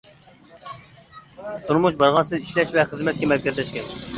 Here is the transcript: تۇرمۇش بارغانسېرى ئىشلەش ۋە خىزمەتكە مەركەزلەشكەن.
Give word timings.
تۇرمۇش 1.67 1.99
بارغانسېرى 1.99 2.41
ئىشلەش 2.47 2.73
ۋە 2.79 2.87
خىزمەتكە 2.95 3.31
مەركەزلەشكەن. 3.35 3.97